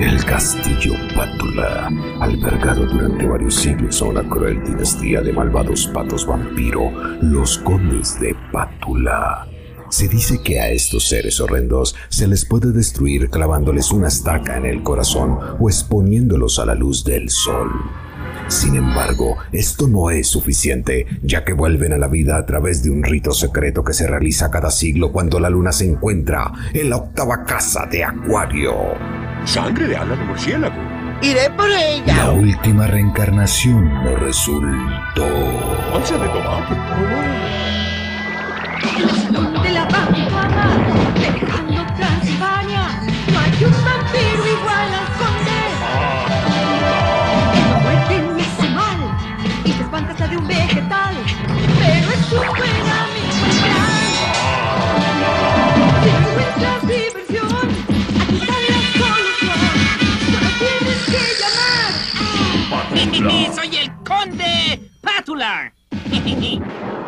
[0.00, 6.90] El castillo Pátula, albergado durante varios siglos a una cruel dinastía de malvados patos vampiro,
[7.20, 9.46] los condes de Pátula.
[9.90, 14.64] Se dice que a estos seres horrendos se les puede destruir clavándoles una estaca en
[14.64, 17.70] el corazón o exponiéndolos a la luz del sol.
[18.48, 22.90] Sin embargo, esto no es suficiente, ya que vuelven a la vida a través de
[22.90, 26.96] un rito secreto que se realiza cada siglo cuando la luna se encuentra en la
[26.96, 29.29] octava casa de Acuario.
[29.44, 30.76] Sangre de ala de murciélago.
[31.22, 32.16] Iré por ella.
[32.16, 35.26] La última reencarnación no resultó.
[35.92, 36.74] Once de tomate.
[39.62, 40.48] de la Pampa,
[41.14, 43.00] dejando Transilvania.
[43.32, 45.60] No hay un vampiro igual al conde.
[47.70, 49.00] La muerte me hace mal
[49.64, 51.14] y te espantas la de un vegetal,
[51.78, 52.89] pero es un buen
[63.54, 65.72] Soy el conde Pátula.